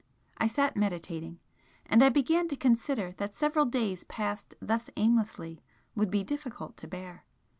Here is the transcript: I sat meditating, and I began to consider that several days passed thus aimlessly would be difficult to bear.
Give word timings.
I 0.39 0.47
sat 0.47 0.75
meditating, 0.75 1.37
and 1.85 2.03
I 2.03 2.09
began 2.09 2.47
to 2.47 2.55
consider 2.55 3.11
that 3.17 3.35
several 3.35 3.65
days 3.67 4.03
passed 4.05 4.55
thus 4.59 4.89
aimlessly 4.97 5.61
would 5.93 6.09
be 6.09 6.23
difficult 6.23 6.75
to 6.77 6.87
bear. 6.87 7.23